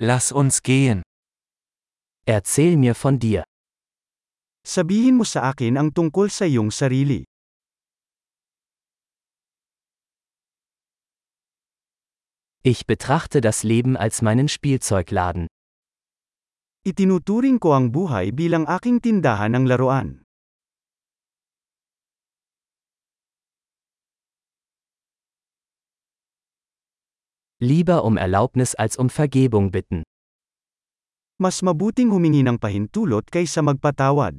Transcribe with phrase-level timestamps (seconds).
[0.00, 1.02] Lass uns gehen.
[2.24, 3.42] Erzähl mir von dir.
[4.62, 7.26] Sabihin mo sa akin ang tungkol sa iyong sarili.
[12.62, 15.50] Ich betrachte das Leben als meinen Spielzeugladen.
[16.86, 20.27] Itinuturing ko ang buhay bilang aking tindahan ng laruan.
[27.60, 30.04] Lieber um Erlaubnis als um Vergebung bitten.
[31.42, 34.38] Mas mabuting humingi ng pahintulot kaysa magpatawad.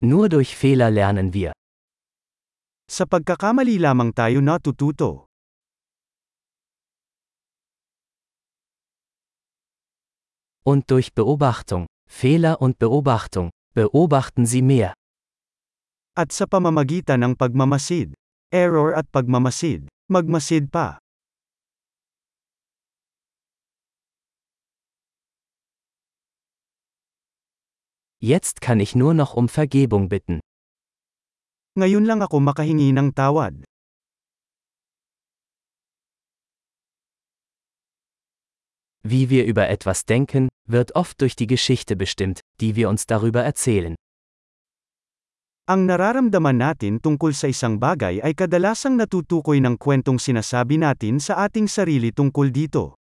[0.00, 1.52] Nur durch Fehler lernen wir.
[2.88, 5.28] Sa pagkakamali lamang tayo natututo.
[10.64, 14.96] Und durch Beobachtung, Fehler und Beobachtung, beobachten Sie mehr.
[16.20, 18.12] At sa pamamagitan ng pagmamasid,
[18.52, 21.00] error at pagmamasid, magmasid pa.
[28.20, 30.44] Jetzt kann ich nur noch um Vergebung bitten.
[31.80, 33.56] Ngayon lang ako makahingi ng tawad.
[39.00, 43.40] Wie wir über etwas denken, wird oft durch die Geschichte bestimmt, die wir uns darüber
[43.40, 43.96] erzählen.
[45.70, 51.46] Ang nararamdaman natin tungkol sa isang bagay ay kadalasang natutukoy ng kwentong sinasabi natin sa
[51.46, 52.98] ating sarili tungkol dito.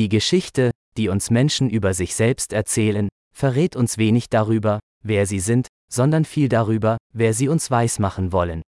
[0.00, 5.44] Die Geschichte, die uns Menschen über sich selbst erzählen, verrät uns wenig darüber, wer sie
[5.44, 8.64] sind, sondern viel darüber, wer sie uns weismachen wollen.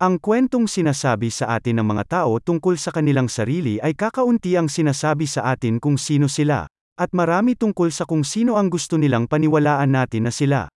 [0.00, 4.64] Ang kwentong sinasabi sa atin ng mga tao tungkol sa kanilang sarili ay kakaunti ang
[4.64, 6.64] sinasabi sa atin kung sino sila,
[6.96, 10.72] at marami tungkol sa kung sino ang gusto nilang paniwalaan natin na sila.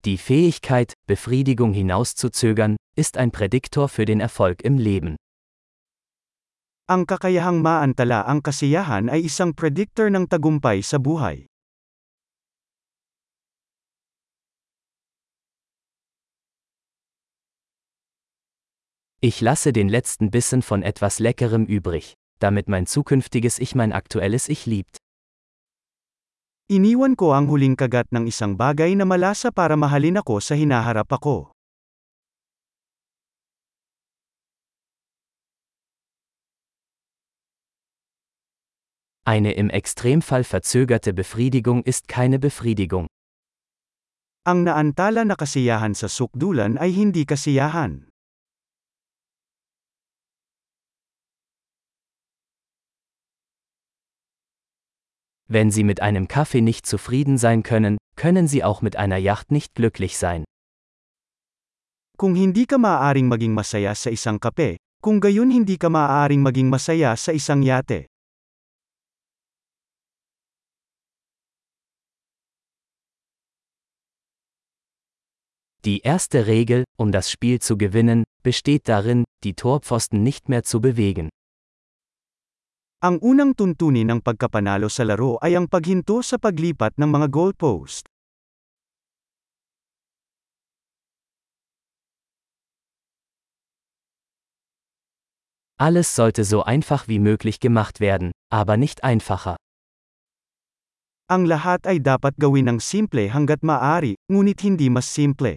[0.00, 5.20] Die Fähigkeit, Befriedigung hinauszuzögern, ist ein Prädiktor für den Erfolg im Leben.
[6.88, 11.49] Ang kakayahang maantala ang kasiyahan ay isang predictor ng tagumpay sa buhay.
[19.22, 24.48] Ich lasse den letzten Bissen von etwas Leckerem übrig, damit mein zukünftiges Ich mein aktuelles
[24.48, 24.96] Ich liebt.
[26.72, 31.12] Iniwan ko ang huling kagat ng isang bagay na malasa para mahalin ako sa hinaharap
[31.12, 31.52] ako.
[39.28, 43.04] Eine im Extremfall verzögerte Befriedigung ist keine Befriedigung.
[44.48, 48.09] Ang naantala na kasiyahan sa sukdulan ay hindi kasiyahan.
[55.52, 59.50] Wenn Sie mit einem Kaffee nicht zufrieden sein können, können Sie auch mit einer Yacht
[59.50, 60.44] nicht glücklich sein.
[62.16, 66.70] Kung hindi ka maaaring maging masaya sa isang kape, kung gayon hindi ka maaaring maging
[66.70, 68.06] masaya sa isang yate.
[75.84, 80.80] Die erste Regel, um das Spiel zu gewinnen, besteht darin, die Torpfosten nicht mehr zu
[80.80, 81.28] bewegen.
[83.00, 88.04] Ang unang tuntunin ng pagkapanalo sa laro ay ang paghinto sa paglipat ng mga goalpost.
[95.80, 99.56] Alles sollte so einfach wie möglich gemacht werden, aber nicht einfacher.
[101.32, 105.56] Ang lahat ay dapat gawin ng simple hanggat maaari, ngunit hindi mas simple.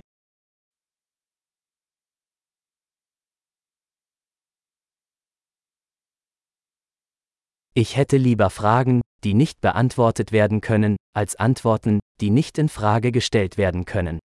[7.76, 13.12] Ich hätte lieber Fragen, die nicht beantwortet werden können, als Antworten, die nicht in Frage
[13.12, 14.20] gestellt werden können.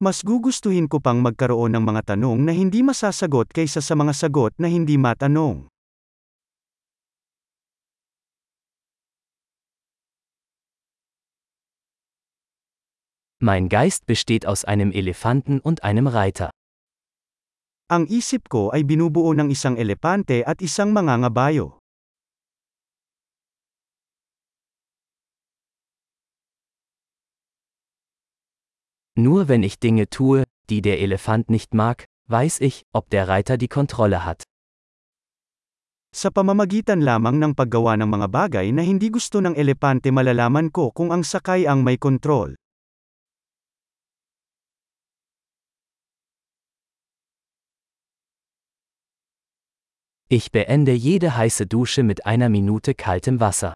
[0.00, 4.56] Mas gugustuhin ko pang magkaroon ng mga tanong na hindi masasagot kaysa sa mga sagot
[4.56, 5.68] na hindi matanong.
[13.44, 16.48] Mein Geist besteht aus einem Elefanten und einem Reiter.
[17.92, 21.84] Ang isip ko ay binubuo ng isang elepante at isang mangangabayo.
[29.20, 33.60] Nur wenn ich Dinge tue, die der Elefant nicht mag, weiß ich, ob der Reiter
[33.60, 34.48] die Kontrolle hat.
[36.08, 40.88] Sa pamamagitan lamang ng paggawa ng mga bagay na hindi gusto ng elepante malalaman ko
[40.88, 42.56] kung ang sakay ang may kontrol.
[50.34, 53.72] Ich beende jede heiße Dusche mit einer Minute kaltem Wasser.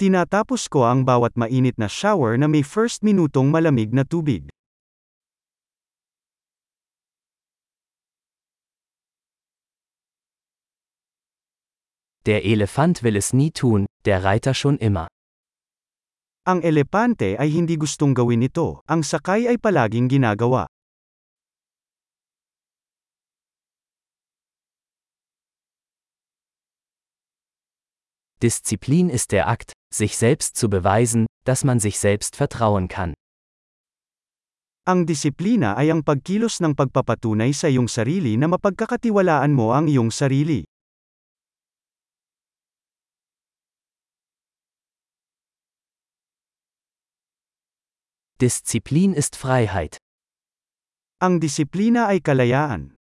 [0.00, 4.48] Tinatapos ko ang bawat mainit na shower na may first minutong malamig na tubig.
[12.24, 15.12] Der Elefant will es nie tun, der Reiter schon immer.
[16.48, 20.64] Ang elepante ay hindi gustong gawin ito, ang sakay ay palaging ginagawa.
[28.42, 33.12] Disziplin ist der Akt, sich selbst zu beweisen, dass man sich selbst vertrauen kann.
[34.88, 40.08] Ang disiplina ay ang pagkilos ng pagpapatunay sa iyong sarili na mapagkakatiwalaan mo ang iyong
[40.08, 40.64] sarili.
[48.40, 50.00] Disziplin ist Freiheit.
[51.20, 52.99] Ang disiplina ay kalayaan.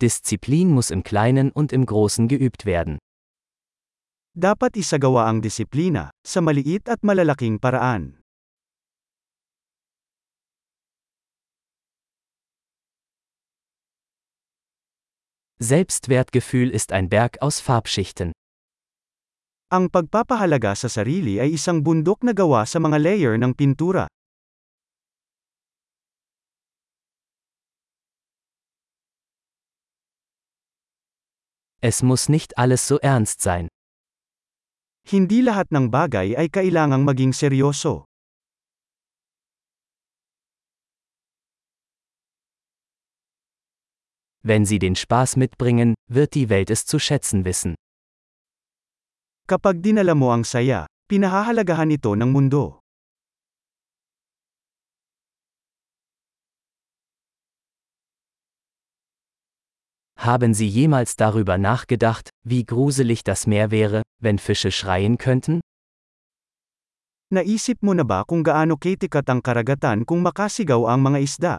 [0.00, 2.98] Disziplin muss im Kleinen und im Großen geübt werden.
[4.32, 8.16] Dapat isagawa ang disiplina, sa maliit at malalaking paraan.
[15.60, 18.32] Selbstwertgefühl ist ein Berg aus Farbschichten.
[19.68, 24.08] Ang pagpapahalaga sa sarili ay isang bundok na gawa sa mga layer ng pintura.
[31.82, 33.68] Es muss nicht alles so ernst sein.
[35.08, 38.04] Hindi lahat ng bagay ay kailangang maging seryoso.
[44.42, 47.76] Wenn sie den Spaß mitbringen, wird die Welt es zu schätzen wissen.
[49.48, 52.79] Kapag dinala mo ang saya, pinahahalagahan ito ng mundo.
[60.30, 65.58] Haben Sie jemals darüber nachgedacht, wie gruselig das Meer wäre, wenn Fische schreien könnten?
[67.34, 71.54] Naisip mo na ba kung gaano kitikat ang karagatan kung makasigaw ang mga isda?